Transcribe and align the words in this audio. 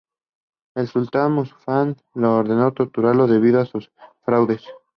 El 0.75 0.87
Sultán 0.87 1.33
Mustafa 1.33 1.95
I 2.15 2.23
ordenó 2.23 2.73
torturarlo 2.73 3.27
debido 3.27 3.61
a 3.61 3.67
sus 3.67 3.91
fraudes. 4.25 4.63